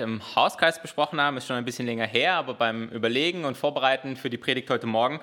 [0.00, 4.16] im Hauskreis besprochen haben, ist schon ein bisschen länger her, aber beim Überlegen und Vorbereiten
[4.16, 5.20] für die Predigt heute Morgen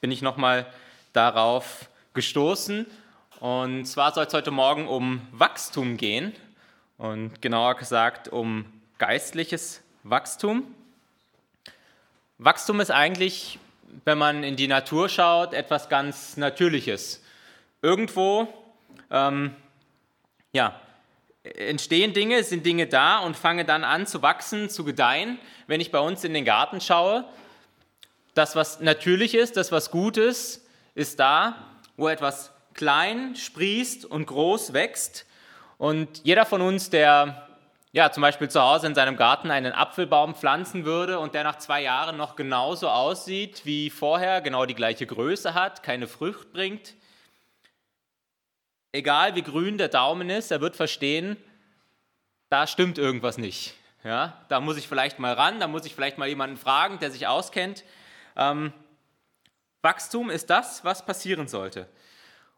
[0.00, 0.66] bin ich nochmal
[1.12, 2.86] darauf gestoßen.
[3.40, 6.32] Und zwar soll es heute Morgen um Wachstum gehen
[6.98, 8.64] und genauer gesagt um
[8.98, 10.64] geistliches Wachstum.
[12.38, 13.58] Wachstum ist eigentlich,
[14.04, 17.22] wenn man in die Natur schaut, etwas ganz Natürliches.
[17.82, 18.48] Irgendwo
[19.10, 19.54] ähm,
[20.52, 20.80] ja,
[21.44, 25.38] entstehen Dinge, sind Dinge da und fangen dann an zu wachsen, zu gedeihen.
[25.66, 27.24] Wenn ich bei uns in den Garten schaue,
[28.34, 31.56] das, was natürlich ist, das, was gut ist, ist da,
[31.96, 35.26] wo etwas klein sprießt und groß wächst.
[35.78, 37.46] Und jeder von uns, der
[37.92, 41.58] ja, zum Beispiel zu Hause in seinem Garten einen Apfelbaum pflanzen würde und der nach
[41.58, 46.94] zwei Jahren noch genauso aussieht wie vorher, genau die gleiche Größe hat, keine Frucht bringt,
[48.94, 51.36] egal wie grün der Daumen ist, er wird verstehen,
[52.48, 53.74] da stimmt irgendwas nicht.
[54.04, 57.10] Ja, da muss ich vielleicht mal ran, da muss ich vielleicht mal jemanden fragen, der
[57.10, 57.84] sich auskennt.
[58.36, 58.72] Ähm,
[59.82, 61.88] Wachstum ist das, was passieren sollte.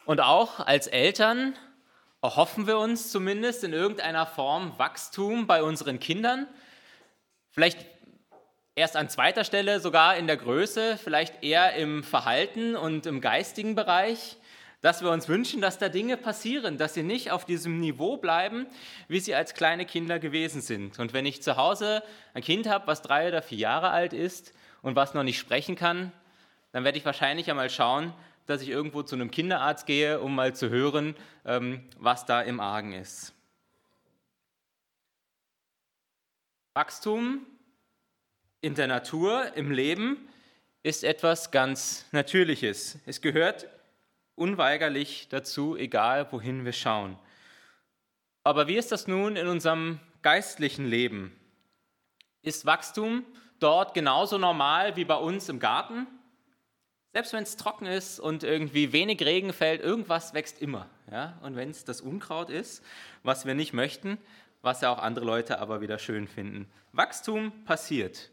[0.04, 1.54] Und auch als Eltern
[2.20, 6.46] erhoffen wir uns zumindest in irgendeiner Form Wachstum bei unseren Kindern.
[7.50, 7.86] Vielleicht
[8.74, 13.74] erst an zweiter Stelle sogar in der Größe, vielleicht eher im Verhalten und im geistigen
[13.74, 14.36] Bereich
[14.80, 18.66] dass wir uns wünschen, dass da Dinge passieren, dass sie nicht auf diesem Niveau bleiben,
[19.08, 20.98] wie sie als kleine Kinder gewesen sind.
[20.98, 22.02] Und wenn ich zu Hause
[22.34, 25.76] ein Kind habe, was drei oder vier Jahre alt ist und was noch nicht sprechen
[25.76, 26.12] kann,
[26.72, 28.12] dann werde ich wahrscheinlich einmal schauen,
[28.46, 32.60] dass ich irgendwo zu einem Kinderarzt gehe, um mal zu hören, ähm, was da im
[32.60, 33.32] Argen ist.
[36.74, 37.46] Wachstum
[38.60, 40.28] in der Natur, im Leben,
[40.82, 42.98] ist etwas ganz Natürliches.
[43.06, 43.66] Es gehört
[44.36, 47.18] unweigerlich dazu, egal wohin wir schauen.
[48.44, 51.36] Aber wie ist das nun in unserem geistlichen Leben?
[52.42, 53.24] Ist Wachstum
[53.58, 56.06] dort genauso normal wie bei uns im Garten?
[57.12, 60.88] Selbst wenn es trocken ist und irgendwie wenig Regen fällt, irgendwas wächst immer.
[61.10, 61.38] Ja?
[61.42, 62.84] Und wenn es das Unkraut ist,
[63.22, 64.18] was wir nicht möchten,
[64.62, 66.70] was ja auch andere Leute aber wieder schön finden.
[66.92, 68.30] Wachstum passiert.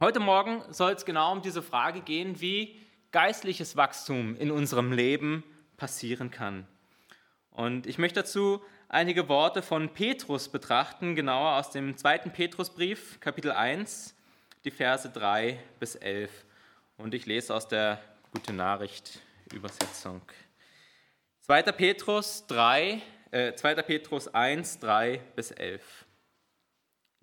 [0.00, 2.80] Heute Morgen soll es genau um diese Frage gehen, wie
[3.16, 5.42] geistliches Wachstum in unserem Leben
[5.78, 6.66] passieren kann.
[7.48, 13.52] Und ich möchte dazu einige Worte von Petrus betrachten, genauer aus dem zweiten Petrusbrief, Kapitel
[13.52, 14.14] 1,
[14.66, 16.30] die Verse 3 bis 11.
[16.98, 20.20] Und ich lese aus der Gute Nachricht Übersetzung.
[21.40, 21.62] 2.
[21.72, 23.00] Petrus 3,
[23.30, 23.76] äh, 2.
[23.76, 26.04] Petrus 1, 3 bis 11.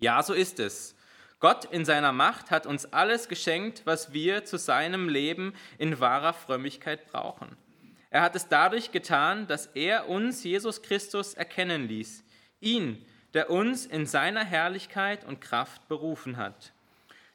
[0.00, 0.96] Ja, so ist es.
[1.44, 6.32] Gott in seiner Macht hat uns alles geschenkt, was wir zu seinem Leben in wahrer
[6.32, 7.54] Frömmigkeit brauchen.
[8.08, 12.24] Er hat es dadurch getan, dass er uns, Jesus Christus, erkennen ließ.
[12.62, 16.72] Ihn, der uns in seiner Herrlichkeit und Kraft berufen hat.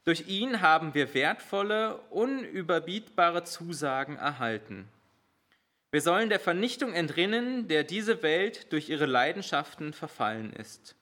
[0.06, 4.88] Durch ihn haben wir wertvolle, unüberbietbare Zusagen erhalten.
[5.92, 10.96] Wir sollen der Vernichtung entrinnen, der diese Welt durch ihre Leidenschaften verfallen ist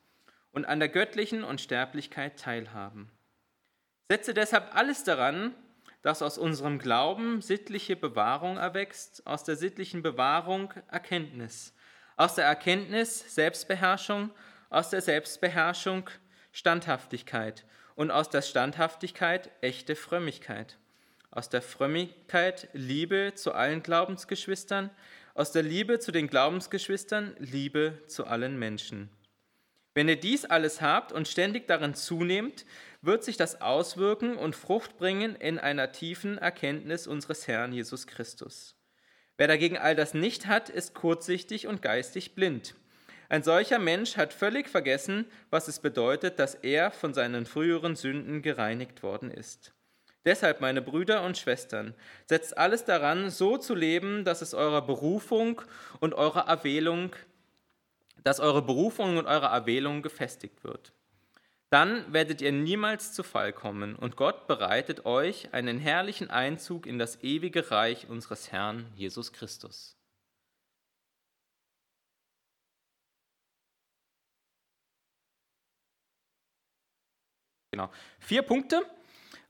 [0.52, 3.12] und an der göttlichen Unsterblichkeit teilhaben.
[4.10, 5.54] Setze deshalb alles daran,
[6.02, 11.74] dass aus unserem Glauben sittliche Bewahrung erwächst, aus der sittlichen Bewahrung Erkenntnis,
[12.16, 14.32] aus der Erkenntnis Selbstbeherrschung,
[14.70, 16.10] aus der Selbstbeherrschung
[16.52, 17.66] Standhaftigkeit
[17.96, 20.78] und aus der Standhaftigkeit echte Frömmigkeit,
[21.30, 24.90] aus der Frömmigkeit Liebe zu allen Glaubensgeschwistern,
[25.34, 29.10] aus der Liebe zu den Glaubensgeschwistern Liebe zu allen Menschen.
[29.98, 32.68] Wenn ihr dies alles habt und ständig darin zunehmt,
[33.02, 38.76] wird sich das auswirken und Frucht bringen in einer tiefen Erkenntnis unseres Herrn Jesus Christus.
[39.38, 42.76] Wer dagegen all das nicht hat, ist kurzsichtig und geistig blind.
[43.28, 48.44] Ein solcher Mensch hat völlig vergessen, was es bedeutet, dass er von seinen früheren Sünden
[48.44, 49.74] gereinigt worden ist.
[50.28, 51.96] Deshalb, meine Brüder und Schwestern,
[52.28, 55.60] setzt alles daran, so zu leben, dass es eurer Berufung
[56.02, 57.16] und eurer Erwählung
[58.24, 60.94] dass eure Berufung und eure Erwählung gefestigt wird.
[61.70, 66.98] Dann werdet ihr niemals zu Fall kommen und Gott bereitet euch einen herrlichen Einzug in
[66.98, 69.98] das ewige Reich unseres Herrn Jesus Christus.
[77.72, 77.92] Genau.
[78.20, 78.82] Vier Punkte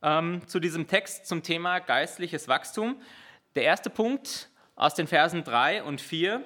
[0.02, 3.00] ähm, zu diesem Text zum Thema geistliches Wachstum.
[3.56, 6.44] Der erste Punkt aus den Versen 3 und 4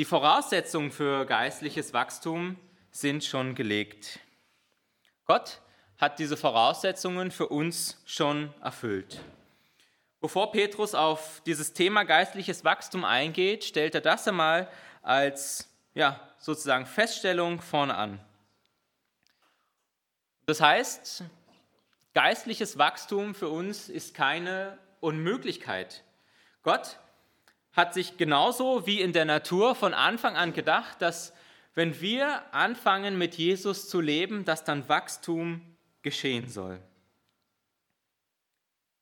[0.00, 2.56] die Voraussetzungen für geistliches Wachstum
[2.90, 4.18] sind schon gelegt.
[5.26, 5.60] Gott
[5.98, 9.20] hat diese Voraussetzungen für uns schon erfüllt.
[10.22, 14.70] Bevor Petrus auf dieses Thema geistliches Wachstum eingeht, stellt er das einmal
[15.02, 18.20] als ja, sozusagen Feststellung vorne an.
[20.46, 21.24] Das heißt,
[22.14, 26.04] geistliches Wachstum für uns ist keine Unmöglichkeit.
[26.62, 26.98] Gott
[27.72, 31.32] hat sich genauso wie in der Natur von Anfang an gedacht, dass
[31.74, 35.62] wenn wir anfangen mit Jesus zu leben, dass dann Wachstum
[36.02, 36.80] geschehen soll.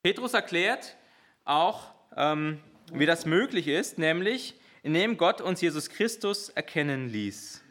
[0.02, 0.96] Petrus erklärt
[1.44, 2.60] auch, ähm,
[2.92, 7.62] wie das möglich ist, nämlich indem Gott uns Jesus Christus erkennen ließ.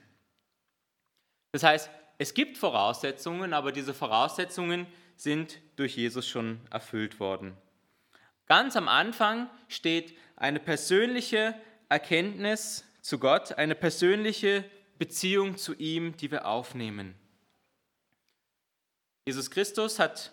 [1.51, 7.55] Das heißt, es gibt Voraussetzungen, aber diese Voraussetzungen sind durch Jesus schon erfüllt worden.
[8.47, 11.53] Ganz am Anfang steht eine persönliche
[11.89, 14.63] Erkenntnis zu Gott, eine persönliche
[14.97, 17.15] Beziehung zu ihm, die wir aufnehmen.
[19.25, 20.31] Jesus Christus hat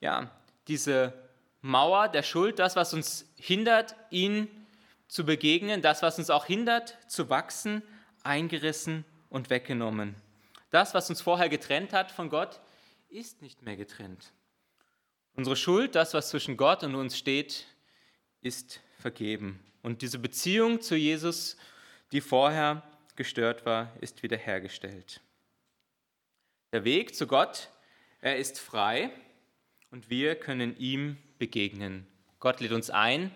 [0.00, 0.30] ja
[0.68, 1.14] diese
[1.62, 4.48] Mauer der Schuld, das, was uns hindert, ihn
[5.08, 7.82] zu begegnen, das, was uns auch hindert, zu wachsen,
[8.22, 10.14] eingerissen und weggenommen.
[10.70, 12.60] Das, was uns vorher getrennt hat von Gott,
[13.08, 14.32] ist nicht mehr getrennt.
[15.36, 17.66] Unsere Schuld, das, was zwischen Gott und uns steht,
[18.40, 19.60] ist vergeben.
[19.82, 21.56] Und diese Beziehung zu Jesus,
[22.12, 22.82] die vorher
[23.16, 25.20] gestört war, ist wiederhergestellt.
[26.72, 27.68] Der Weg zu Gott,
[28.20, 29.10] er ist frei
[29.90, 32.06] und wir können ihm begegnen.
[32.38, 33.32] Gott lädt uns ein,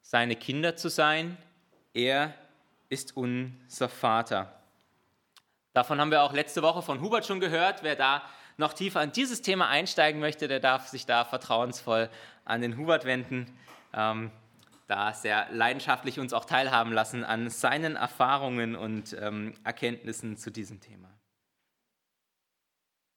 [0.00, 1.36] seine Kinder zu sein.
[1.92, 2.34] Er
[2.88, 4.62] ist unser Vater.
[5.74, 7.82] Davon haben wir auch letzte Woche von Hubert schon gehört.
[7.82, 8.22] Wer da
[8.56, 12.10] noch tiefer in dieses Thema einsteigen möchte, der darf sich da vertrauensvoll
[12.44, 13.46] an den Hubert wenden.
[13.92, 14.30] Ähm,
[14.86, 20.80] da sehr leidenschaftlich uns auch teilhaben lassen an seinen Erfahrungen und ähm, Erkenntnissen zu diesem
[20.80, 21.10] Thema.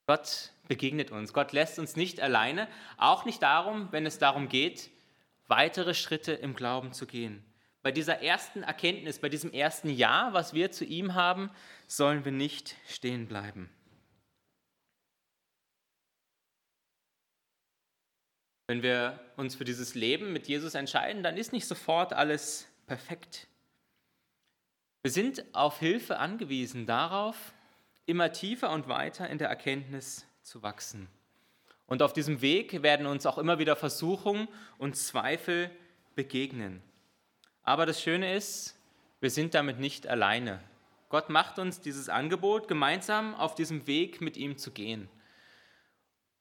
[0.07, 1.33] Gott begegnet uns.
[1.33, 4.89] Gott lässt uns nicht alleine, auch nicht darum, wenn es darum geht,
[5.47, 7.45] weitere Schritte im Glauben zu gehen.
[7.83, 11.51] Bei dieser ersten Erkenntnis, bei diesem ersten Ja, was wir zu ihm haben,
[11.87, 13.69] sollen wir nicht stehen bleiben.
[18.69, 23.47] Wenn wir uns für dieses Leben mit Jesus entscheiden, dann ist nicht sofort alles perfekt.
[25.01, 27.35] Wir sind auf Hilfe angewiesen, darauf,
[28.05, 31.07] immer tiefer und weiter in der Erkenntnis zu wachsen.
[31.87, 35.71] Und auf diesem Weg werden uns auch immer wieder Versuchungen und Zweifel
[36.13, 36.83] begegnen.
[37.63, 38.77] Aber das Schöne ist,
[39.19, 40.59] wir sind damit nicht alleine.
[41.09, 45.09] Gott macht uns dieses Angebot, gemeinsam auf diesem Weg mit ihm zu gehen.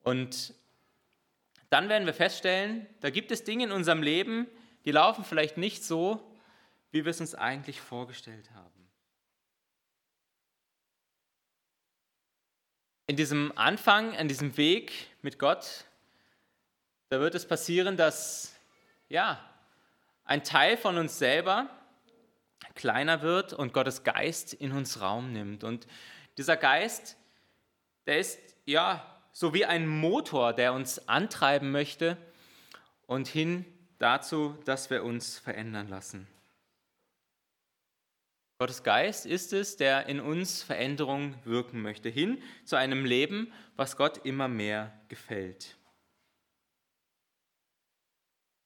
[0.02, 0.52] Und
[1.70, 4.46] dann werden wir feststellen, da gibt es Dinge in unserem Leben,
[4.84, 6.34] die laufen vielleicht nicht so,
[6.90, 8.88] wie wir es uns eigentlich vorgestellt haben.
[13.06, 14.92] In diesem Anfang, in diesem Weg
[15.22, 15.84] mit Gott,
[17.08, 18.54] da wird es passieren, dass
[19.08, 19.42] ja,
[20.24, 21.70] ein Teil von uns selber
[22.74, 25.64] kleiner wird und Gottes Geist in uns Raum nimmt.
[25.64, 25.86] Und
[26.36, 27.16] dieser Geist,
[28.06, 32.16] der ist ja so wie ein Motor, der uns antreiben möchte
[33.06, 33.64] und hin
[33.98, 36.26] dazu, dass wir uns verändern lassen.
[38.58, 43.96] Gottes Geist ist es, der in uns Veränderung wirken möchte, hin zu einem Leben, was
[43.96, 45.76] Gott immer mehr gefällt.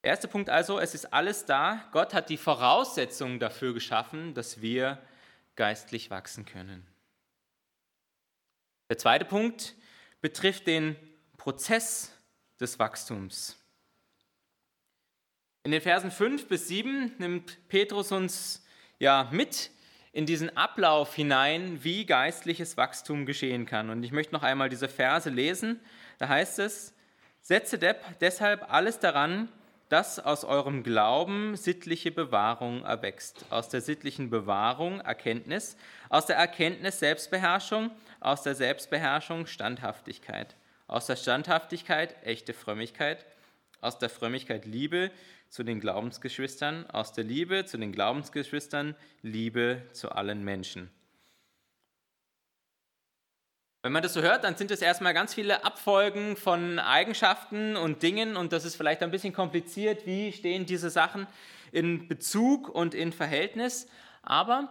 [0.01, 1.87] Erster Punkt also, es ist alles da.
[1.93, 5.03] Gott hat die Voraussetzungen dafür geschaffen, dass wir
[5.55, 6.87] geistlich wachsen können.
[8.89, 9.75] Der zweite Punkt,
[10.23, 10.97] betrifft den
[11.37, 12.17] Prozess
[12.59, 13.59] des Wachstums.
[15.65, 18.65] In den Versen 5 bis 7 nimmt Petrus uns
[18.99, 19.71] ja mit
[20.13, 23.91] in diesen Ablauf hinein, wie geistliches Wachstum geschehen kann.
[23.91, 25.81] Und ich möchte noch einmal diese Verse lesen.
[26.19, 26.95] Da heißt es,
[27.41, 27.79] setze
[28.21, 29.49] deshalb alles daran,
[29.89, 35.77] dass aus eurem Glauben sittliche Bewahrung erwächst, aus der sittlichen Bewahrung Erkenntnis,
[36.09, 37.91] aus der Erkenntnis Selbstbeherrschung,
[38.23, 43.27] aus der Selbstbeherrschung Standhaftigkeit, aus der Standhaftigkeit echte Frömmigkeit,
[43.81, 45.11] aus der Frömmigkeit Liebe
[45.49, 50.91] zu den Glaubensgeschwistern, aus der Liebe zu den Glaubensgeschwistern Liebe zu allen Menschen.
[53.83, 58.05] Wenn man das so hört, dann sind es erstmal ganz viele Abfolgen von Eigenschaften und
[58.05, 61.27] Dingen und das ist vielleicht ein bisschen kompliziert, wie stehen diese Sachen
[61.73, 63.89] in Bezug und in Verhältnis.
[64.23, 64.71] Aber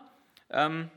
[0.49, 0.89] ähm,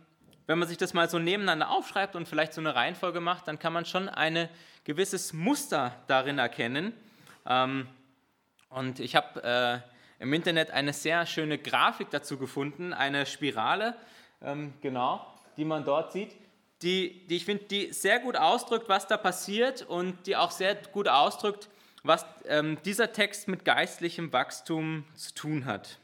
[0.46, 3.58] wenn man sich das mal so nebeneinander aufschreibt und vielleicht so eine Reihenfolge macht, dann
[3.58, 4.48] kann man schon ein
[4.84, 6.92] gewisses Muster darin erkennen.
[7.46, 7.88] Ähm,
[8.68, 13.94] und ich habe äh, im Internet eine sehr schöne Grafik dazu gefunden, eine Spirale,
[14.42, 16.36] ähm, genau, die man dort sieht
[16.84, 20.74] die, die ich finde, die sehr gut ausdrückt, was da passiert und die auch sehr
[20.74, 21.68] gut ausdrückt,
[22.02, 25.98] was ähm, dieser Text mit geistlichem Wachstum zu tun hat.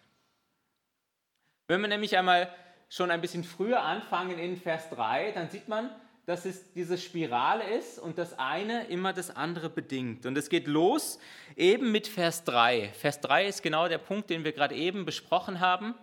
[1.69, 2.53] Wenn wir nämlich einmal
[2.91, 5.89] schon ein bisschen früher anfangen in Vers 3, dann sieht man,
[6.27, 10.27] dass es diese Spirale ist und das eine immer das andere bedingt.
[10.27, 11.19] Und es geht los
[11.57, 12.91] eben mit Vers 3.
[12.93, 15.95] Vers 3 ist genau der Punkt, den wir gerade eben besprochen haben.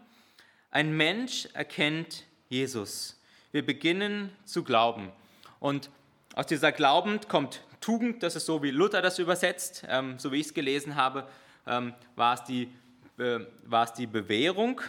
[0.72, 3.22] Ein Mensch erkennt Jesus.
[3.52, 5.12] Wir beginnen zu glauben.
[5.60, 5.90] Und
[6.36, 10.40] aus dieser Glauben kommt Tugend, das ist so, wie Luther das übersetzt, ähm, so wie
[10.40, 11.28] ich es gelesen habe,
[11.66, 12.64] ähm, war, es die,
[13.18, 14.82] äh, war es die Bewährung.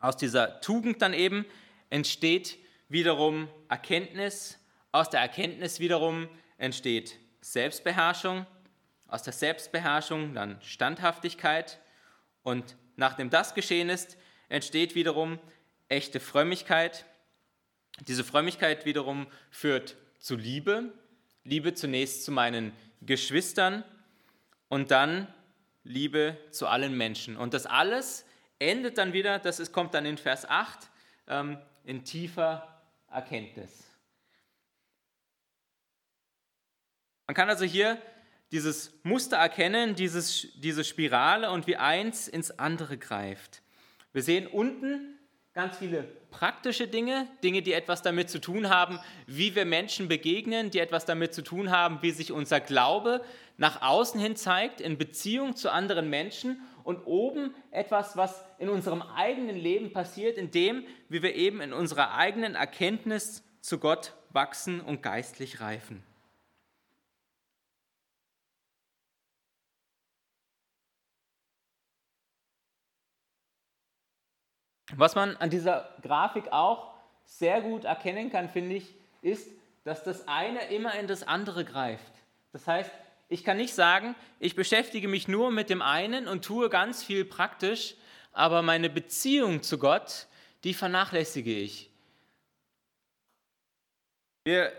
[0.00, 1.44] Aus dieser Tugend dann eben
[1.90, 4.58] entsteht wiederum Erkenntnis,
[4.92, 8.46] aus der Erkenntnis wiederum entsteht Selbstbeherrschung,
[9.08, 11.78] aus der Selbstbeherrschung dann Standhaftigkeit
[12.42, 14.16] und nachdem das geschehen ist,
[14.48, 15.38] entsteht wiederum
[15.88, 17.04] echte Frömmigkeit.
[18.06, 20.92] Diese Frömmigkeit wiederum führt zu Liebe,
[21.44, 22.72] Liebe zunächst zu meinen
[23.02, 23.84] Geschwistern
[24.68, 25.32] und dann
[25.84, 27.36] Liebe zu allen Menschen.
[27.36, 28.24] Und das alles
[28.58, 30.90] endet dann wieder, das ist, kommt dann in Vers 8,
[31.28, 33.84] ähm, in tiefer Erkenntnis.
[37.26, 38.00] Man kann also hier
[38.52, 43.62] dieses Muster erkennen, dieses, diese Spirale und wie eins ins andere greift.
[44.12, 45.15] Wir sehen unten
[45.56, 50.70] ganz viele praktische Dinge, Dinge, die etwas damit zu tun haben, wie wir Menschen begegnen,
[50.70, 53.22] die etwas damit zu tun haben, wie sich unser Glaube
[53.56, 59.00] nach außen hin zeigt, in Beziehung zu anderen Menschen und oben etwas, was in unserem
[59.00, 64.82] eigenen Leben passiert, in dem, wie wir eben in unserer eigenen Erkenntnis zu Gott wachsen
[64.82, 66.02] und geistlich reifen.
[74.94, 76.92] Was man an dieser Grafik auch
[77.24, 79.48] sehr gut erkennen kann, finde ich, ist,
[79.84, 82.12] dass das eine immer in das andere greift.
[82.52, 82.90] Das heißt,
[83.28, 87.24] ich kann nicht sagen, ich beschäftige mich nur mit dem einen und tue ganz viel
[87.24, 87.94] praktisch,
[88.32, 90.26] aber meine Beziehung zu Gott,
[90.62, 91.90] die vernachlässige ich.
[94.44, 94.72] Wir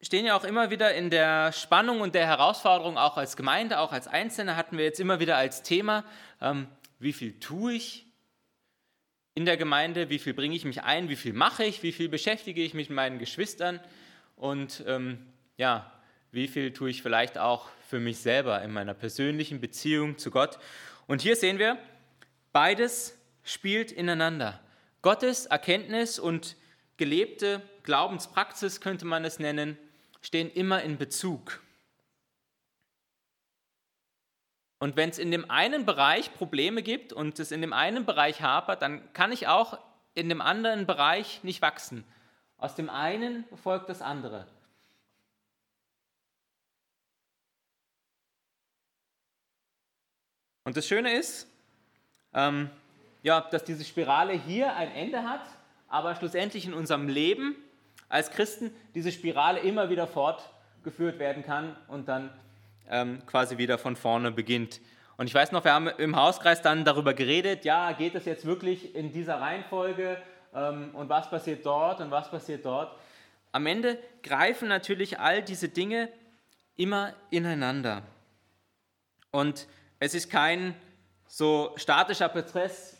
[0.00, 3.92] stehen ja auch immer wieder in der Spannung und der Herausforderung, auch als Gemeinde, auch
[3.92, 6.04] als Einzelne hatten wir jetzt immer wieder als Thema,
[6.40, 6.68] ähm,
[6.98, 8.07] wie viel tue ich
[9.38, 12.08] in der Gemeinde, wie viel bringe ich mich ein, wie viel mache ich, wie viel
[12.08, 13.78] beschäftige ich mich mit meinen Geschwistern
[14.34, 15.92] und ähm, ja,
[16.32, 20.58] wie viel tue ich vielleicht auch für mich selber in meiner persönlichen Beziehung zu Gott.
[21.06, 21.78] Und hier sehen wir,
[22.52, 24.58] beides spielt ineinander.
[25.02, 26.56] Gottes Erkenntnis und
[26.96, 29.78] gelebte Glaubenspraxis, könnte man es nennen,
[30.20, 31.60] stehen immer in Bezug.
[34.78, 38.42] Und wenn es in dem einen Bereich Probleme gibt und es in dem einen Bereich
[38.42, 39.78] hapert, dann kann ich auch
[40.14, 42.04] in dem anderen Bereich nicht wachsen.
[42.58, 44.46] Aus dem einen folgt das andere.
[50.64, 51.48] Und das Schöne ist,
[52.34, 52.68] ähm,
[53.22, 55.40] ja, dass diese Spirale hier ein Ende hat,
[55.88, 57.56] aber schlussendlich in unserem Leben
[58.08, 62.30] als Christen diese Spirale immer wieder fortgeführt werden kann und dann
[62.90, 64.80] ähm, quasi wieder von vorne beginnt.
[65.16, 68.44] Und ich weiß noch, wir haben im Hauskreis dann darüber geredet, ja, geht es jetzt
[68.44, 70.16] wirklich in dieser Reihenfolge
[70.54, 72.96] ähm, und was passiert dort und was passiert dort.
[73.50, 76.08] Am Ende greifen natürlich all diese Dinge
[76.76, 78.02] immer ineinander.
[79.30, 79.66] Und
[79.98, 80.74] es ist kein
[81.26, 82.96] so statischer Prozess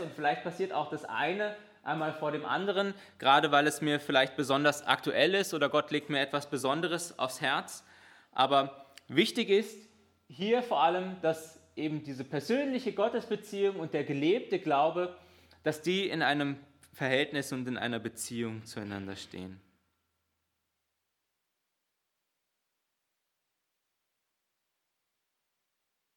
[0.00, 1.54] und vielleicht passiert auch das eine
[1.84, 6.10] einmal vor dem anderen, gerade weil es mir vielleicht besonders aktuell ist oder Gott legt
[6.10, 7.84] mir etwas Besonderes aufs Herz.
[8.32, 9.88] Aber wichtig ist
[10.28, 15.16] hier vor allem, dass eben diese persönliche Gottesbeziehung und der gelebte Glaube,
[15.62, 16.58] dass die in einem
[16.92, 19.60] Verhältnis und in einer Beziehung zueinander stehen.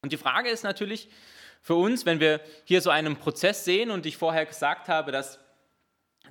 [0.02, 1.08] Und die Frage ist natürlich
[1.60, 5.38] für uns, wenn wir hier so einen Prozess sehen und ich vorher gesagt habe, dass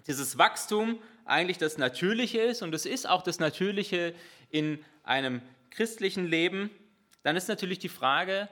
[0.07, 4.13] dieses Wachstum eigentlich das Natürliche ist und es ist auch das Natürliche
[4.49, 5.41] in einem
[5.71, 6.69] christlichen Leben,
[7.23, 8.47] dann ist natürlich die Frage,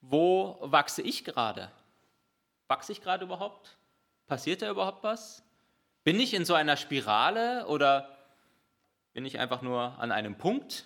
[0.00, 1.70] wo wachse ich gerade?
[2.68, 3.76] Wachse ich gerade überhaupt?
[4.26, 5.42] Passiert da überhaupt was?
[6.02, 8.14] Bin ich in so einer Spirale oder
[9.14, 10.84] bin ich einfach nur an einem Punkt?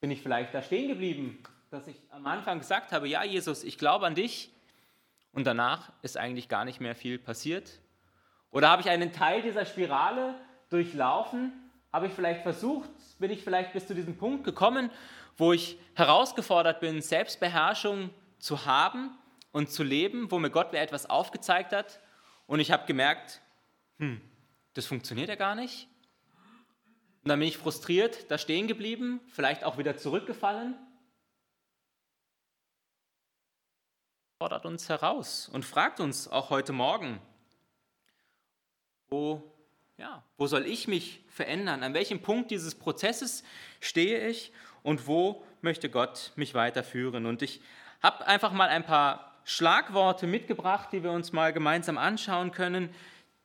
[0.00, 1.38] Bin ich vielleicht da stehen geblieben
[1.72, 4.50] dass ich am Anfang gesagt habe, ja Jesus, ich glaube an dich
[5.32, 7.80] und danach ist eigentlich gar nicht mehr viel passiert?
[8.50, 10.34] Oder habe ich einen Teil dieser Spirale
[10.68, 11.61] durchlaufen?
[11.92, 14.90] Habe ich vielleicht versucht, bin ich vielleicht bis zu diesem Punkt gekommen,
[15.36, 19.10] wo ich herausgefordert bin, Selbstbeherrschung zu haben
[19.52, 22.00] und zu leben, wo mir Gott mir etwas aufgezeigt hat?
[22.46, 23.42] Und ich habe gemerkt,
[23.98, 24.22] hm,
[24.72, 25.86] das funktioniert ja gar nicht.
[27.22, 30.74] Und dann bin ich frustriert, da stehen geblieben, vielleicht auch wieder zurückgefallen.
[34.38, 37.20] Fordert uns heraus und fragt uns auch heute Morgen,
[39.08, 39.51] Wo,
[40.02, 41.84] ja, wo soll ich mich verändern?
[41.84, 43.44] An welchem Punkt dieses Prozesses
[43.78, 47.24] stehe ich und wo möchte Gott mich weiterführen?
[47.24, 47.60] Und ich
[48.02, 52.92] habe einfach mal ein paar Schlagworte mitgebracht, die wir uns mal gemeinsam anschauen können.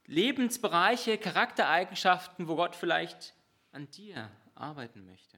[0.07, 3.35] Lebensbereiche, Charaktereigenschaften, wo Gott vielleicht
[3.71, 5.37] an dir arbeiten möchte.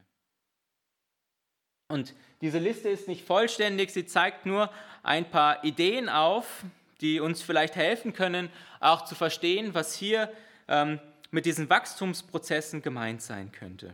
[1.90, 4.72] Und diese Liste ist nicht vollständig, sie zeigt nur
[5.04, 6.64] ein paar Ideen auf,
[7.02, 8.50] die uns vielleicht helfen können,
[8.80, 10.32] auch zu verstehen, was hier
[10.70, 11.00] ähm,
[11.32, 13.94] mit diesen Wachstumsprozessen gemeint sein könnte.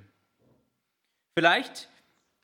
[1.37, 1.89] Vielleicht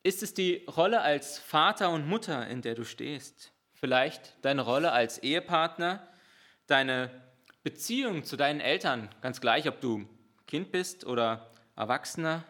[0.03, 3.51] ist es die Rolle als Vater und Mutter, in der du stehst.
[3.73, 6.07] Vielleicht deine Rolle als Ehepartner,
[6.67, 7.09] deine
[7.63, 10.07] Beziehung zu deinen Eltern, ganz gleich, ob du
[10.47, 12.43] Kind bist oder Erwachsener.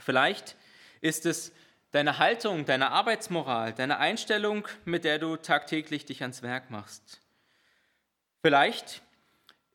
[0.00, 0.56] Vielleicht
[1.00, 1.52] ist es
[1.92, 7.20] deine Haltung, deine Arbeitsmoral, deine Einstellung, mit der du tagtäglich dich ans Werk machst.
[8.42, 9.02] Vielleicht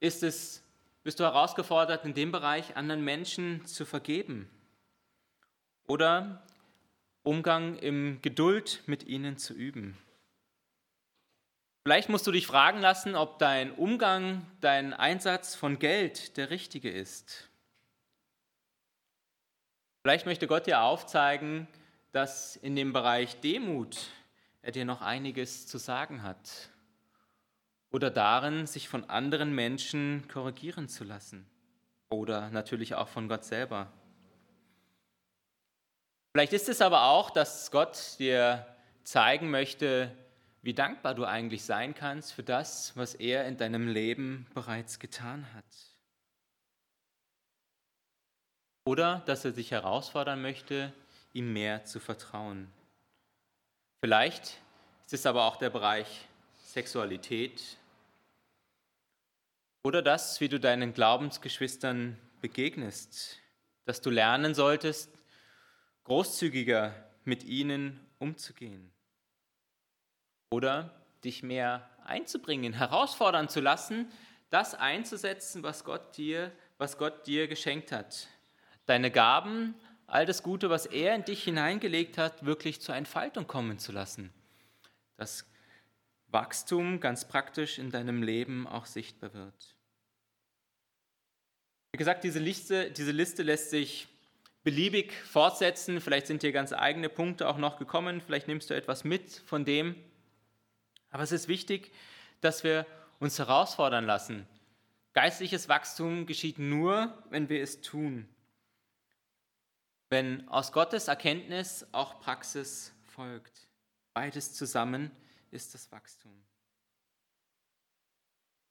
[0.01, 0.61] ist es,
[1.03, 4.49] bist du herausgefordert, in dem Bereich anderen Menschen zu vergeben
[5.87, 6.43] oder
[7.23, 9.97] Umgang im Geduld mit ihnen zu üben.
[11.83, 16.89] Vielleicht musst du dich fragen lassen, ob dein Umgang, dein Einsatz von Geld der richtige
[16.89, 17.49] ist.
[20.03, 21.67] Vielleicht möchte Gott dir aufzeigen,
[22.11, 23.97] dass in dem Bereich Demut
[24.61, 26.69] er dir noch einiges zu sagen hat.
[27.91, 31.49] Oder darin, sich von anderen Menschen korrigieren zu lassen.
[32.09, 33.91] Oder natürlich auch von Gott selber.
[36.33, 38.65] Vielleicht ist es aber auch, dass Gott dir
[39.03, 40.15] zeigen möchte,
[40.61, 45.47] wie dankbar du eigentlich sein kannst für das, was er in deinem Leben bereits getan
[45.53, 45.65] hat.
[48.85, 50.93] Oder dass er dich herausfordern möchte,
[51.33, 52.71] ihm mehr zu vertrauen.
[54.01, 54.59] Vielleicht
[55.05, 56.27] ist es aber auch der Bereich
[56.65, 57.78] Sexualität
[59.83, 63.39] oder das, wie du deinen Glaubensgeschwistern begegnest,
[63.85, 65.11] dass du lernen solltest,
[66.03, 68.91] großzügiger mit ihnen umzugehen
[70.51, 74.11] oder dich mehr einzubringen, herausfordern zu lassen,
[74.49, 78.27] das einzusetzen, was Gott dir, was Gott dir geschenkt hat.
[78.85, 79.75] Deine Gaben
[80.07, 84.33] all das Gute, was er in dich hineingelegt hat, wirklich zur Entfaltung kommen zu lassen.
[85.17, 85.45] Das
[86.31, 89.75] Wachstum ganz praktisch in deinem Leben auch sichtbar wird.
[91.91, 94.07] Wie gesagt, diese Liste, diese Liste lässt sich
[94.63, 96.01] beliebig fortsetzen.
[96.01, 98.21] Vielleicht sind dir ganz eigene Punkte auch noch gekommen.
[98.21, 99.95] Vielleicht nimmst du etwas mit von dem.
[101.09, 101.91] Aber es ist wichtig,
[102.41, 102.85] dass wir
[103.19, 104.47] uns herausfordern lassen.
[105.13, 108.29] Geistliches Wachstum geschieht nur, wenn wir es tun
[110.09, 113.67] wenn aus Gottes Erkenntnis auch Praxis folgt.
[114.13, 115.11] Beides zusammen
[115.51, 116.43] ist das Wachstum.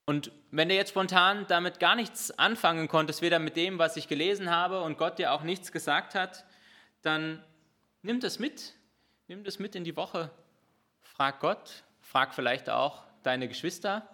[0.06, 4.08] Und wenn du jetzt spontan damit gar nichts anfangen konntest, weder mit dem, was ich
[4.08, 6.46] gelesen habe und Gott dir auch nichts gesagt hat,
[7.02, 7.44] dann
[8.00, 8.74] nimm das mit.
[9.26, 10.30] Nimm das mit in die Woche.
[11.02, 14.08] Frag Gott, frag vielleicht auch deine Geschwister,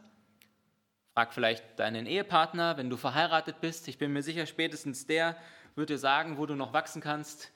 [1.13, 3.87] frag vielleicht deinen Ehepartner, wenn du verheiratet bist.
[3.87, 5.37] Ich bin mir sicher, spätestens der
[5.77, 7.53] wird dir sagen, wo du noch wachsen kannst.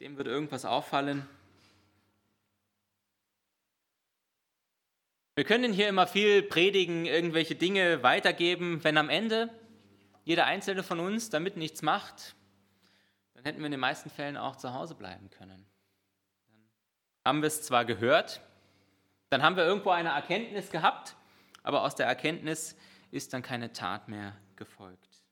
[0.00, 1.28] Dem wird irgendwas auffallen.
[5.34, 8.84] Wir können hier immer viel predigen, irgendwelche Dinge weitergeben.
[8.84, 9.48] Wenn am Ende
[10.24, 12.34] jeder einzelne von uns damit nichts macht,
[13.32, 15.66] dann hätten wir in den meisten Fällen auch zu Hause bleiben können.
[17.22, 18.42] Dann haben wir es zwar gehört,
[19.30, 21.16] dann haben wir irgendwo eine Erkenntnis gehabt,
[21.62, 22.76] aber aus der Erkenntnis
[23.10, 25.22] ist dann keine Tat mehr gefolgt.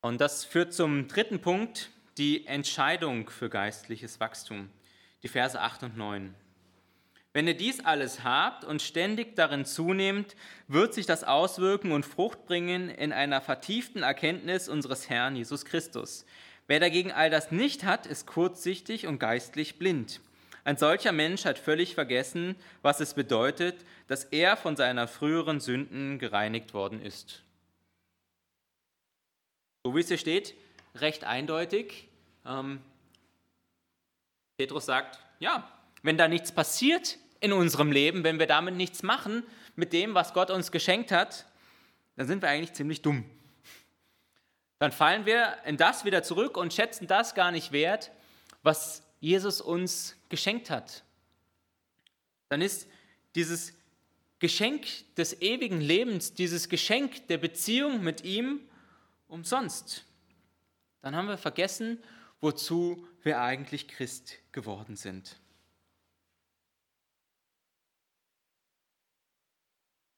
[0.00, 4.70] Und das führt zum dritten Punkt, die Entscheidung für geistliches Wachstum,
[5.22, 6.34] die Verse 8 und 9.
[7.32, 10.34] Wenn ihr dies alles habt und ständig darin zunehmt,
[10.66, 16.26] wird sich das auswirken und Frucht bringen in einer vertieften Erkenntnis unseres Herrn Jesus Christus.
[16.66, 20.20] Wer dagegen all das nicht hat, ist kurzsichtig und geistlich blind.
[20.64, 26.18] Ein solcher Mensch hat völlig vergessen, was es bedeutet, dass er von seiner früheren Sünden
[26.18, 27.44] gereinigt worden ist.
[29.84, 30.54] So wie es hier steht,
[30.96, 32.07] recht eindeutig.
[32.44, 32.80] Ähm,
[34.56, 35.70] Petrus sagt, ja,
[36.02, 39.44] wenn da nichts passiert in unserem Leben, wenn wir damit nichts machen
[39.76, 41.46] mit dem, was Gott uns geschenkt hat,
[42.16, 43.24] dann sind wir eigentlich ziemlich dumm.
[44.78, 48.10] Dann fallen wir in das wieder zurück und schätzen das gar nicht wert,
[48.62, 51.04] was Jesus uns geschenkt hat.
[52.48, 52.88] Dann ist
[53.34, 53.74] dieses
[54.38, 58.60] Geschenk des ewigen Lebens, dieses Geschenk der Beziehung mit ihm
[59.26, 60.04] umsonst.
[61.02, 62.02] Dann haben wir vergessen,
[62.40, 65.36] wozu wir eigentlich Christ geworden sind.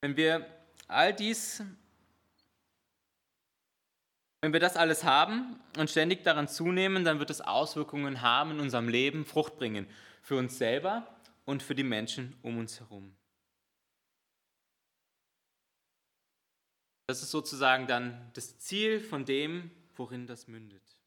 [0.02, 0.46] Wenn wir
[0.88, 1.62] all dies,
[4.40, 8.60] wenn wir das alles haben und ständig daran zunehmen, dann wird es Auswirkungen haben in
[8.60, 9.86] unserem Leben, Frucht bringen,
[10.22, 11.06] für uns selber
[11.44, 13.14] und für die Menschen um uns herum.
[17.06, 20.99] Das ist sozusagen dann das Ziel von dem, worin das mündet.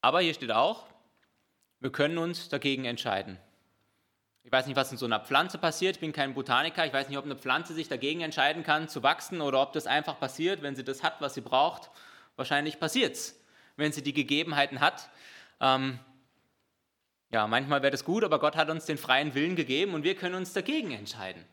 [0.00, 0.86] Aber hier steht auch,
[1.80, 3.38] wir können uns dagegen entscheiden.
[4.42, 5.96] Ich weiß nicht, was in so einer Pflanze passiert.
[5.96, 6.86] Ich bin kein Botaniker.
[6.86, 9.86] Ich weiß nicht, ob eine Pflanze sich dagegen entscheiden kann, zu wachsen oder ob das
[9.86, 11.90] einfach passiert, wenn sie das hat, was sie braucht.
[12.36, 13.38] Wahrscheinlich passiert es,
[13.76, 15.10] wenn sie die Gegebenheiten hat.
[15.60, 15.98] Ähm,
[17.30, 20.16] ja, manchmal wäre das gut, aber Gott hat uns den freien Willen gegeben und wir
[20.16, 21.44] können uns dagegen entscheiden.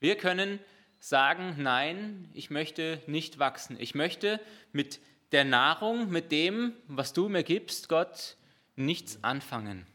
[0.00, 0.58] Wir können
[0.98, 3.76] sagen, nein, ich möchte nicht wachsen.
[3.78, 4.40] Ich möchte
[4.72, 4.98] mit
[5.32, 8.36] der Nahrung, mit dem, was du mir gibst, Gott,
[8.76, 9.86] nichts anfangen.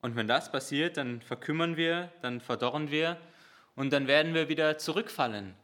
[0.00, 3.16] Und wenn das passiert, dann verkümmern wir, dann verdorren wir
[3.76, 5.54] und dann werden wir wieder zurückfallen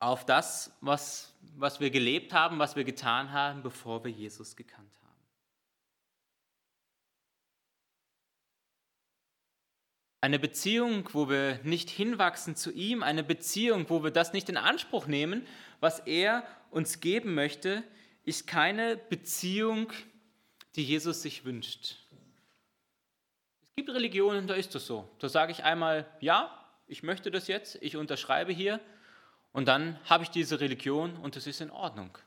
[0.00, 4.90] auf das, was, was wir gelebt haben, was wir getan haben, bevor wir Jesus gekannt
[4.94, 4.99] haben.
[10.22, 14.58] Eine Beziehung, wo wir nicht hinwachsen zu ihm, eine Beziehung, wo wir das nicht in
[14.58, 15.46] Anspruch nehmen,
[15.80, 17.82] was er uns geben möchte,
[18.24, 19.92] ist keine Beziehung,
[20.76, 21.96] die Jesus sich wünscht.
[23.62, 25.08] Es gibt Religionen, da ist das so.
[25.20, 26.54] Da sage ich einmal, ja,
[26.86, 28.78] ich möchte das jetzt, ich unterschreibe hier
[29.52, 32.18] und dann habe ich diese Religion und es ist in Ordnung.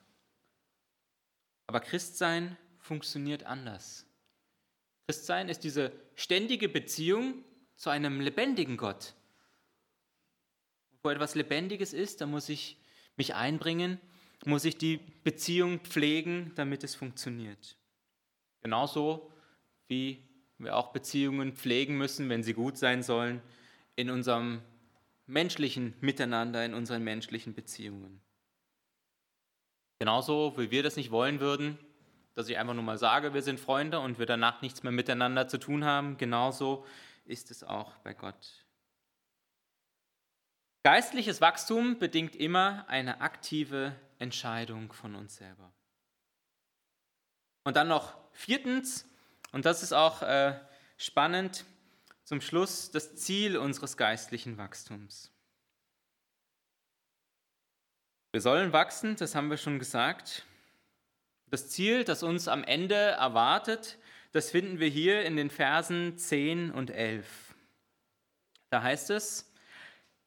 [1.67, 4.05] Aber Christsein funktioniert anders.
[5.07, 7.43] Christsein ist diese ständige Beziehung
[7.83, 9.13] zu einem lebendigen Gott.
[11.03, 12.77] Wo etwas Lebendiges ist, da muss ich
[13.17, 13.99] mich einbringen,
[14.45, 17.75] muss ich die Beziehung pflegen, damit es funktioniert.
[18.61, 19.29] Genauso
[19.89, 20.23] wie
[20.59, 23.41] wir auch Beziehungen pflegen müssen, wenn sie gut sein sollen,
[23.97, 24.61] in unserem
[25.25, 28.21] menschlichen Miteinander, in unseren menschlichen Beziehungen.
[29.99, 31.77] Genauso wie wir das nicht wollen würden,
[32.33, 35.49] dass ich einfach nur mal sage, wir sind Freunde und wir danach nichts mehr miteinander
[35.49, 36.85] zu tun haben, genauso
[37.25, 38.65] ist es auch bei Gott.
[40.83, 45.73] Geistliches Wachstum bedingt immer eine aktive Entscheidung von uns selber.
[47.63, 49.05] Und dann noch viertens,
[49.53, 50.59] und das ist auch äh,
[50.97, 51.65] spannend,
[52.25, 55.31] zum Schluss das Ziel unseres geistlichen Wachstums.
[58.31, 60.45] Wir sollen wachsen, das haben wir schon gesagt.
[61.49, 63.99] Das Ziel, das uns am Ende erwartet,
[64.33, 67.25] das finden wir hier in den Versen 10 und 11.
[68.69, 69.49] Da heißt es,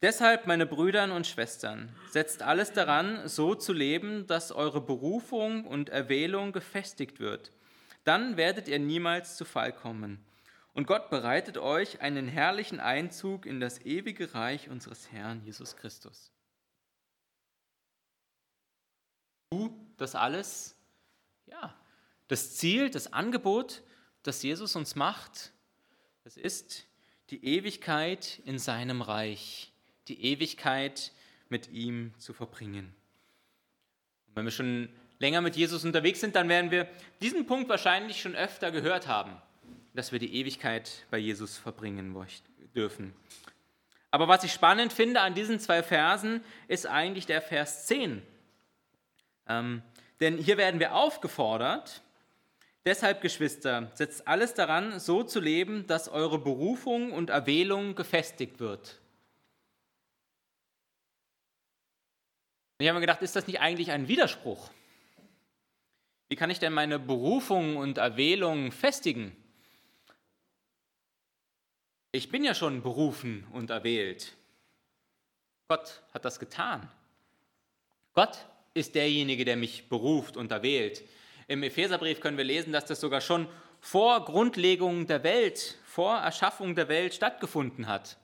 [0.02, 5.88] Deshalb, meine Brüder und Schwestern, setzt alles daran, so zu leben, dass eure Berufung und
[5.88, 7.50] Erwählung gefestigt wird.
[8.04, 10.24] Dann werdet ihr niemals zu Fall kommen.
[10.74, 16.30] Und Gott bereitet euch einen herrlichen Einzug in das ewige Reich unseres Herrn Jesus Christus.
[19.50, 20.76] Du das alles?
[21.46, 21.74] Ja,
[22.28, 23.82] das Ziel, das Angebot,
[24.26, 25.52] das Jesus uns macht,
[26.24, 26.86] das ist
[27.30, 29.72] die Ewigkeit in seinem Reich
[30.08, 31.12] die Ewigkeit
[31.48, 32.94] mit ihm zu verbringen.
[34.28, 36.88] Und wenn wir schon länger mit Jesus unterwegs sind, dann werden wir
[37.20, 39.36] diesen Punkt wahrscheinlich schon öfter gehört haben,
[39.94, 42.14] dass wir die Ewigkeit bei Jesus verbringen
[42.74, 43.14] dürfen.
[44.10, 48.22] Aber was ich spannend finde an diesen zwei Versen, ist eigentlich der Vers 10.
[49.48, 49.82] Ähm,
[50.20, 52.02] denn hier werden wir aufgefordert,
[52.86, 59.00] deshalb Geschwister, setzt alles daran, so zu leben, dass eure Berufung und Erwählung gefestigt wird.
[62.78, 64.70] Und ich habe mir gedacht, ist das nicht eigentlich ein Widerspruch?
[66.28, 69.36] Wie kann ich denn meine Berufung und Erwählung festigen?
[72.12, 74.34] Ich bin ja schon berufen und erwählt.
[75.68, 76.88] Gott hat das getan.
[78.14, 81.02] Gott ist derjenige, der mich beruft und erwählt.
[81.48, 83.48] Im Epheserbrief können wir lesen, dass das sogar schon
[83.80, 88.16] vor Grundlegung der Welt, vor Erschaffung der Welt stattgefunden hat.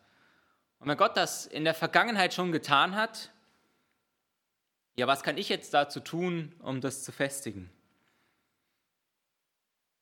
[0.80, 3.30] Und wenn Gott das in der Vergangenheit schon getan hat,
[4.96, 7.70] ja, was kann ich jetzt dazu tun, um das zu festigen?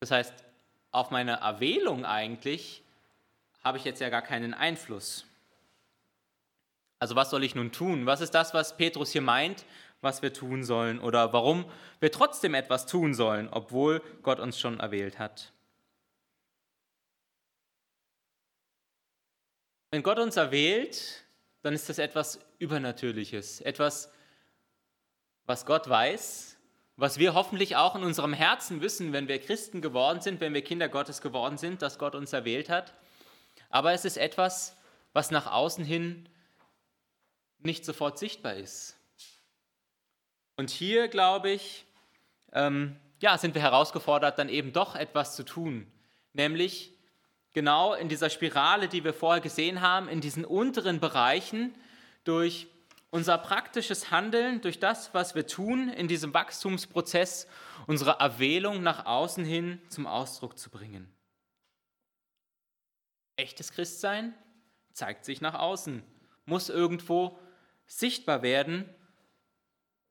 [0.01, 0.35] Das heißt,
[0.91, 2.83] auf meine Erwählung eigentlich
[3.63, 5.27] habe ich jetzt ja gar keinen Einfluss.
[6.99, 8.07] Also was soll ich nun tun?
[8.07, 9.65] Was ist das, was Petrus hier meint,
[10.01, 11.65] was wir tun sollen oder warum
[12.01, 15.53] wir trotzdem etwas tun sollen, obwohl Gott uns schon erwählt hat?
[19.91, 21.25] Wenn Gott uns erwählt,
[21.63, 24.13] dann ist das etwas Übernatürliches, etwas
[25.47, 26.57] was Gott weiß,
[26.97, 30.63] was wir hoffentlich auch in unserem Herzen wissen, wenn wir Christen geworden sind, wenn wir
[30.63, 32.95] Kinder Gottes geworden sind, dass Gott uns erwählt hat.
[33.69, 34.77] aber es ist etwas,
[35.13, 36.29] was nach außen hin
[37.59, 39.00] nicht sofort sichtbar ist.
[40.61, 41.87] Und hier, glaube ich,
[42.53, 45.91] ähm, ja, sind wir herausgefordert, dann eben doch etwas zu tun,
[46.35, 46.93] nämlich
[47.55, 51.75] genau in dieser Spirale, die wir vorher gesehen haben, in diesen unteren Bereichen
[52.25, 52.67] durch
[53.09, 57.47] unser praktisches Handeln, durch das, was wir tun, in diesem Wachstumsprozess
[57.87, 61.11] unsere Erwählung nach außen hin zum Ausdruck zu bringen.
[63.37, 64.35] Echtes Christsein
[64.93, 66.03] zeigt sich nach außen,
[66.45, 67.39] muss irgendwo
[67.87, 68.87] sichtbar werden,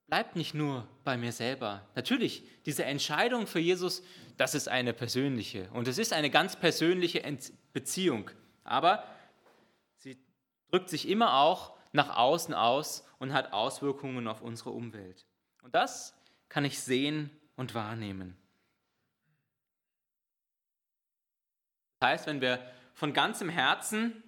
[0.09, 1.87] bleibt nicht nur bei mir selber.
[1.95, 4.03] Natürlich, diese Entscheidung für Jesus,
[4.37, 7.23] das ist eine persönliche und es ist eine ganz persönliche
[7.73, 8.31] Beziehung,
[8.63, 9.03] aber
[9.97, 10.17] sie
[10.71, 15.25] drückt sich immer auch nach außen aus und hat Auswirkungen auf unsere Umwelt.
[15.61, 16.15] Und das
[16.47, 18.35] kann ich sehen und wahrnehmen.
[21.99, 22.59] Das heißt, wenn wir
[22.93, 24.23] von ganzem Herzen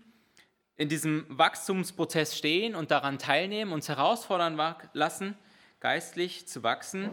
[0.76, 4.60] in diesem Wachstumsprozess stehen und daran teilnehmen, uns herausfordern
[4.94, 5.38] lassen,
[5.82, 7.10] geistlich zu wachsen,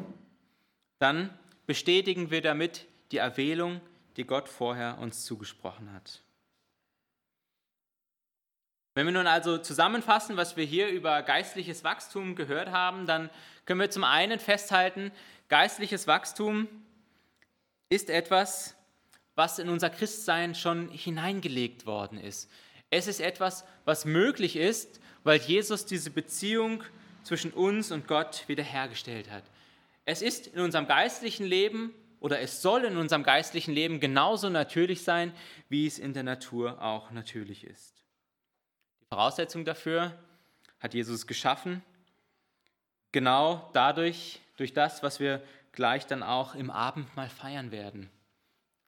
[1.01, 3.81] dann bestätigen wir damit die Erwählung,
[4.17, 6.23] die Gott vorher uns zugesprochen hat.
[8.95, 13.31] Wenn wir nun also zusammenfassen, was wir hier über geistliches Wachstum gehört haben, dann
[13.65, 15.13] können wir zum einen festhalten,
[15.49, 16.69] geistliches Wachstum
[17.91, 18.75] ist etwas,
[19.35, 22.51] was in unser Christsein schon hineingelegt worden ist.
[22.91, 26.83] Es ist etwas, was möglich ist, weil Jesus diese Beziehung
[27.29, 29.45] zwischen uns und Gott wiederhergestellt hat.
[30.07, 35.05] Es ist in unserem geistlichen Leben oder es soll in unserem geistlichen Leben genauso natürlich
[35.05, 35.35] sein,
[35.69, 38.03] wie es in der Natur auch natürlich ist.
[39.11, 40.19] Voraussetzung dafür
[40.81, 41.83] hat Jesus geschaffen,
[43.13, 48.09] genau dadurch, durch das, was wir gleich dann auch im Abendmahl feiern werden.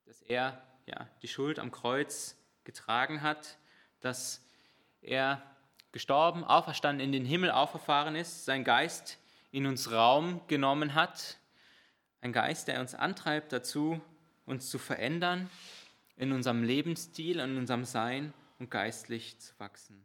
[0.07, 3.59] Dass er ja, die Schuld am Kreuz getragen hat,
[4.01, 4.43] dass
[5.03, 5.43] er
[5.93, 9.19] gestorben, auferstanden, in den Himmel auferfahren ist, sein Geist
[9.51, 11.39] in uns Raum genommen hat,
[12.21, 14.01] ein Geist, der uns antreibt dazu,
[14.47, 15.51] uns zu verändern
[16.17, 20.05] in unserem Lebensstil, in unserem Sein und geistlich zu wachsen.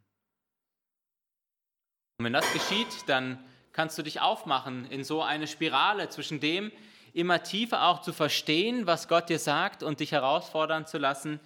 [2.17, 3.43] Und wenn das geschieht, dann
[3.73, 6.71] kannst du dich aufmachen in so eine Spirale zwischen dem,
[7.13, 11.39] immer tiefer auch zu verstehen, was Gott dir sagt und dich herausfordern zu lassen,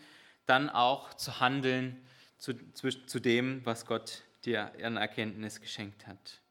[0.46, 2.06] dann auch zu handeln
[2.38, 6.42] zu, zu, zu dem, was Gott dir an Erkenntnis geschenkt hat.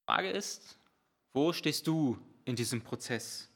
[0.00, 0.78] Die Frage ist,
[1.32, 3.50] wo stehst du in diesem Prozess?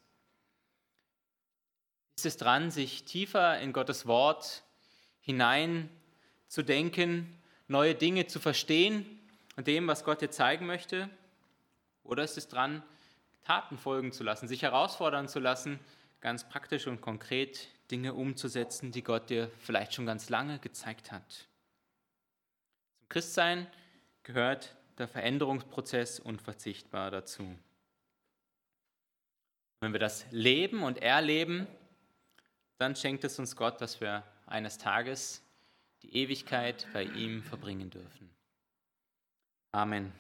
[2.16, 4.64] Ist es dran, sich tiefer in Gottes Wort
[5.21, 5.88] hinein
[6.49, 7.40] zu denken
[7.71, 9.07] neue Dinge zu verstehen
[9.57, 11.09] und dem, was Gott dir zeigen möchte?
[12.03, 12.83] Oder ist es dran,
[13.45, 15.79] Taten folgen zu lassen, sich herausfordern zu lassen,
[16.21, 21.47] ganz praktisch und konkret Dinge umzusetzen, die Gott dir vielleicht schon ganz lange gezeigt hat?
[23.11, 23.66] Christsein
[24.23, 27.59] gehört der Veränderungsprozess unverzichtbar dazu.
[29.81, 31.66] Wenn wir das leben und erleben,
[32.79, 35.42] dann schenkt es uns Gott, dass wir eines Tages
[36.03, 38.31] die Ewigkeit bei ihm verbringen dürfen.
[39.73, 40.12] Amen.